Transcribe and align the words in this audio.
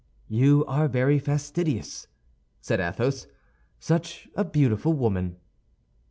"You 0.29 0.65
are 0.65 0.87
very 0.87 1.19
fastidious," 1.19 2.07
said 2.59 2.79
Athos; 2.79 3.27
"such 3.79 4.27
a 4.33 4.43
beautiful 4.43 4.93
woman!" 4.93 5.35